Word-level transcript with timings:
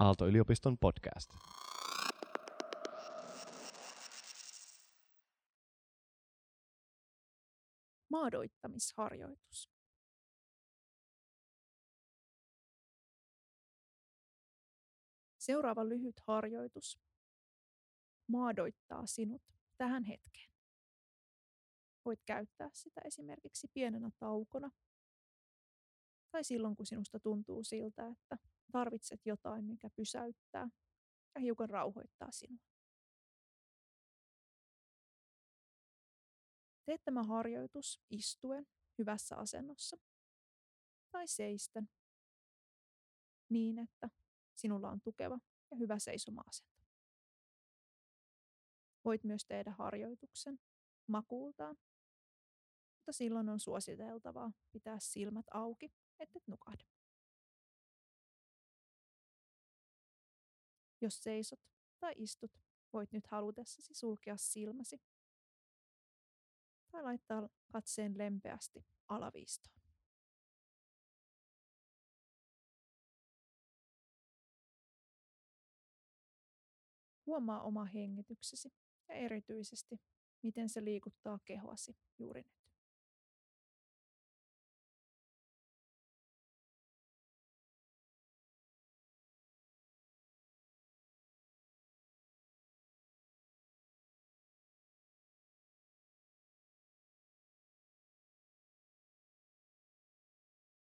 Aalto-yliopiston 0.00 0.78
podcast. 0.78 1.30
Maadoittamisharjoitus. 8.08 9.70
Seuraava 15.38 15.88
lyhyt 15.88 16.20
harjoitus 16.26 16.98
maadoittaa 18.26 19.06
sinut 19.06 19.42
tähän 19.76 20.04
hetkeen. 20.04 20.50
Voit 22.04 22.20
käyttää 22.26 22.70
sitä 22.72 23.00
esimerkiksi 23.04 23.68
pienenä 23.74 24.10
taukona 24.18 24.70
tai 26.30 26.44
silloin, 26.44 26.76
kun 26.76 26.86
sinusta 26.86 27.20
tuntuu 27.20 27.64
siltä, 27.64 28.06
että 28.06 28.38
tarvitset 28.72 29.20
jotain, 29.26 29.64
mikä 29.64 29.90
pysäyttää 29.96 30.68
ja 31.34 31.40
hiukan 31.40 31.70
rauhoittaa 31.70 32.30
sinua. 32.30 32.58
Teet 36.86 37.04
tämä 37.04 37.22
harjoitus 37.22 38.00
istuen 38.10 38.66
hyvässä 38.98 39.36
asennossa 39.36 39.96
tai 41.10 41.28
seisten 41.28 41.90
niin, 43.48 43.78
että 43.78 44.10
sinulla 44.54 44.90
on 44.90 45.00
tukeva 45.00 45.38
ja 45.70 45.76
hyvä 45.76 45.98
seisoma-asento. 45.98 46.84
Voit 49.04 49.24
myös 49.24 49.44
tehdä 49.44 49.70
harjoituksen 49.70 50.60
makuultaan, 51.06 51.76
mutta 52.96 53.12
silloin 53.12 53.48
on 53.48 53.60
suositeltavaa 53.60 54.52
pitää 54.72 54.96
silmät 55.00 55.46
auki, 55.52 55.92
ettet 56.20 56.48
nukahda. 56.48 56.84
Jos 61.00 61.22
seisot 61.22 61.60
tai 62.00 62.14
istut, 62.16 62.50
voit 62.92 63.12
nyt 63.12 63.26
halutessasi 63.26 63.94
sulkea 63.94 64.36
silmäsi 64.36 65.00
tai 66.90 67.02
laittaa 67.02 67.48
katseen 67.72 68.18
lempeästi 68.18 68.86
alaviistoon. 69.08 69.80
Huomaa 77.26 77.62
oma 77.62 77.84
hengityksesi 77.84 78.72
ja 79.08 79.14
erityisesti, 79.14 80.00
miten 80.42 80.68
se 80.68 80.84
liikuttaa 80.84 81.38
kehoasi 81.44 81.96
juuri 82.18 82.42
nyt. 82.42 82.59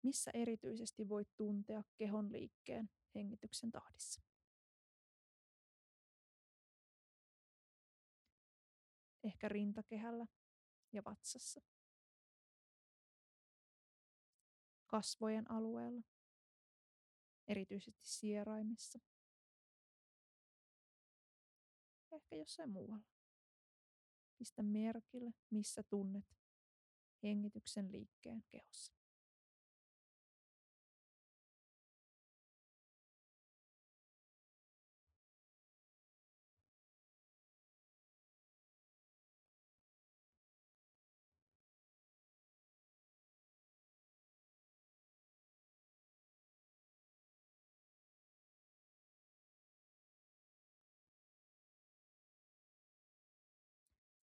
Missä 0.03 0.31
erityisesti 0.35 1.09
voit 1.09 1.29
tuntea 1.37 1.83
kehon 1.97 2.33
liikkeen 2.33 2.91
hengityksen 3.15 3.71
tahdissa? 3.71 4.23
Ehkä 9.25 9.49
rintakehällä 9.49 10.27
ja 10.93 11.05
vatsassa. 11.05 11.61
Kasvojen 14.87 15.51
alueella, 15.51 16.03
erityisesti 17.49 18.03
sieraimissa. 18.05 18.99
Ehkä 22.13 22.37
jossain 22.37 22.71
muualla. 22.71 23.07
Pistä 24.39 24.63
merkille, 24.63 25.35
missä 25.51 25.83
tunnet 25.83 26.25
hengityksen 27.23 27.93
liikkeen 27.93 28.45
kehossa. 28.51 29.02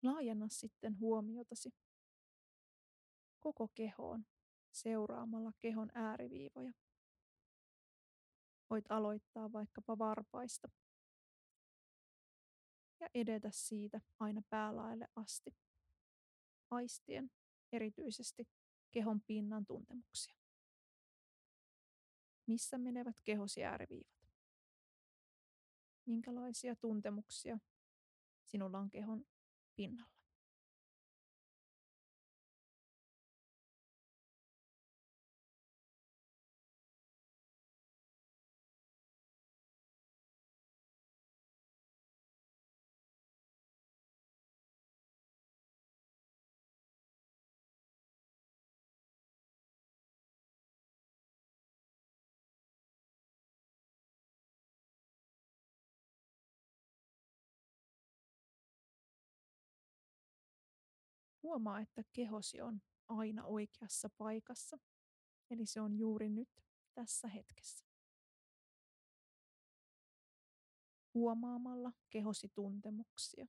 Laajenna 0.04 0.48
sitten 0.50 1.00
huomiotasi 1.00 1.74
koko 3.40 3.68
kehoon 3.76 4.26
seuraamalla 4.72 5.52
kehon 5.60 5.92
ääriviivoja. 5.94 6.74
Voit 8.70 8.86
aloittaa 8.90 9.52
vaikkapa 9.52 9.98
varpaista 9.98 10.68
ja 13.00 13.10
edetä 13.14 13.50
siitä 13.52 14.02
aina 14.20 14.42
päälaelle 14.50 15.08
asti, 15.16 15.56
aistien 16.72 17.32
erityisesti 17.72 18.48
kehon 18.92 19.22
pinnan 19.22 19.66
tuntemuksia. 19.66 20.36
Missä 22.48 22.78
menevät 22.78 23.22
kehosi 23.24 23.64
ääriviivat? 23.64 24.22
Minkälaisia 26.06 26.76
tuntemuksia 26.76 27.60
sinulla 28.46 28.80
on 28.80 28.90
kehon 28.90 29.26
pinnalla. 29.76 30.21
Huomaa, 61.44 61.80
että 61.80 62.04
kehosi 62.14 62.62
on 62.62 62.82
aina 63.08 63.46
oikeassa 63.46 64.10
paikassa, 64.18 64.78
eli 65.50 65.66
se 65.66 65.82
on 65.82 65.96
juuri 65.96 66.30
nyt 66.30 66.50
tässä 66.94 67.28
hetkessä. 67.28 67.86
Huomaamalla 71.14 71.92
kehosi 72.10 72.50
tuntemuksia. 72.50 73.48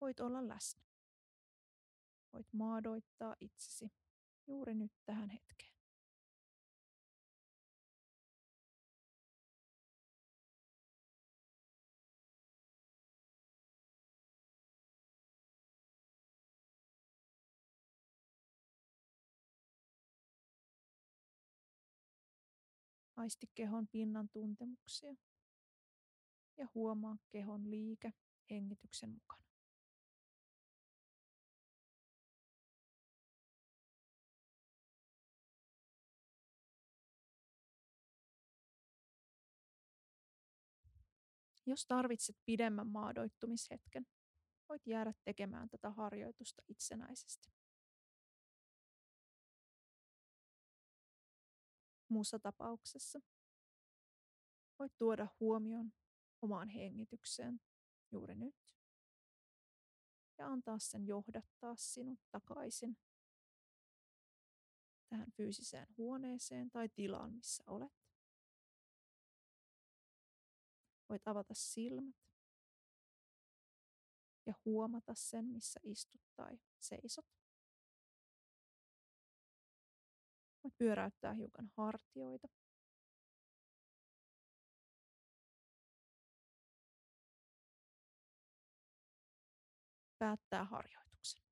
Voit 0.00 0.20
olla 0.20 0.48
läsnä. 0.48 0.82
Voit 2.32 2.52
maadoittaa 2.52 3.36
itsesi 3.40 3.92
juuri 4.46 4.74
nyt 4.74 4.92
tähän 5.04 5.30
hetkeen. 5.30 5.75
Aisti 23.16 23.50
kehon 23.54 23.88
pinnan 23.88 24.28
tuntemuksia 24.28 25.14
ja 26.56 26.68
huomaa 26.74 27.16
kehon 27.30 27.70
liike 27.70 28.12
hengityksen 28.50 29.10
mukana. 29.10 29.46
Jos 41.68 41.86
tarvitset 41.86 42.36
pidemmän 42.44 42.86
maadoittumishetken, 42.86 44.06
voit 44.68 44.86
jäädä 44.86 45.12
tekemään 45.24 45.68
tätä 45.68 45.90
harjoitusta 45.90 46.62
itsenäisesti. 46.68 47.50
muussa 52.16 52.38
tapauksessa. 52.38 53.20
Voit 54.78 54.92
tuoda 54.98 55.28
huomion 55.40 55.92
omaan 56.42 56.68
hengitykseen 56.68 57.60
juuri 58.12 58.34
nyt 58.34 58.76
ja 60.38 60.46
antaa 60.46 60.78
sen 60.78 61.06
johdattaa 61.06 61.76
sinut 61.76 62.20
takaisin 62.30 62.98
tähän 65.08 65.32
fyysiseen 65.32 65.86
huoneeseen 65.96 66.70
tai 66.70 66.88
tilaan, 66.88 67.32
missä 67.32 67.64
olet. 67.66 67.92
Voit 71.08 71.28
avata 71.28 71.54
silmät 71.54 72.16
ja 74.46 74.54
huomata 74.64 75.14
sen, 75.14 75.44
missä 75.44 75.80
istut 75.82 76.22
tai 76.36 76.58
seisot. 76.78 77.26
Pyöräyttää 80.78 81.32
hiukan 81.34 81.70
hartioita. 81.76 82.48
Päättää 90.18 90.64
harjoituksen. 90.64 91.42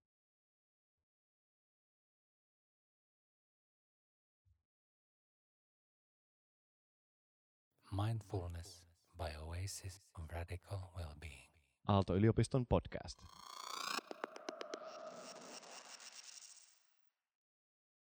Mindfulness 7.92 8.86
by 9.16 9.36
Oasis 9.38 10.02
of 10.18 10.30
Radical 10.30 10.78
Wellbeing. 10.96 11.52
Aalto-yliopiston 11.88 12.66
podcast. 12.68 13.18